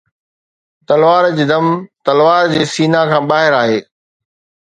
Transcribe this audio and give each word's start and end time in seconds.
تلوار 0.87 1.23
جي 1.37 1.45
دم 1.51 1.67
تلوار 2.05 2.43
جي 2.53 2.63
سينه 2.73 3.01
کان 3.09 3.23
ٻاهر 3.29 3.53
آهي 3.61 3.79